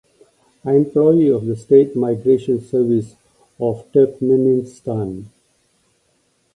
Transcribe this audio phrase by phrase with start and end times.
[0.65, 3.13] Employee of the State Migration Service
[3.59, 5.25] of Turkmenistan.